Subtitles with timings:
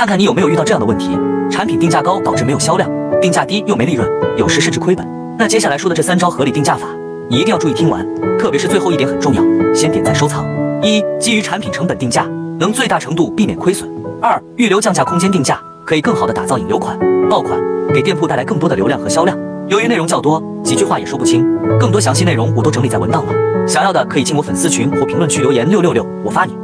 [0.00, 1.10] 看看你有没有遇到这样的问题：
[1.50, 5.06] 产品定价高导致没有销量，定价低又没利润，有时甚至亏本。
[5.38, 6.86] 那接下来说的这三招合理定价法，
[7.28, 8.02] 你一定要注意听完，
[8.38, 9.42] 特别是最后一点很重要，
[9.74, 10.42] 先点赞收藏。
[10.82, 12.26] 一、基于产品成本定价，
[12.58, 13.86] 能最大程度避免亏损；
[14.22, 16.98] 二、预留降价空间定价，可以更好的打造引流款、
[17.28, 17.60] 爆款，
[17.92, 19.36] 给店铺带来更多的流量和销量。
[19.68, 21.46] 由于内容较多，几句话也说不清，
[21.78, 23.34] 更多详细内容我都整理在文档了，
[23.68, 26.54] 想要的可以进我粉丝群或评论区留言六六六，我发你。